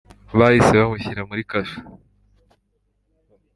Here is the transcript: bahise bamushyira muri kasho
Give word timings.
bahise 0.37 0.73
bamushyira 0.81 1.21
muri 1.29 1.41
kasho 1.51 1.79